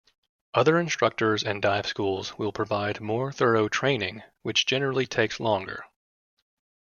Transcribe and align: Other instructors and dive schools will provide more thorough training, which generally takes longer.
Other 0.55 0.79
instructors 0.79 1.43
and 1.43 1.61
dive 1.61 1.85
schools 1.85 2.35
will 2.35 2.51
provide 2.51 3.01
more 3.01 3.31
thorough 3.31 3.67
training, 3.69 4.23
which 4.41 4.65
generally 4.65 5.05
takes 5.05 5.39
longer. 5.39 5.85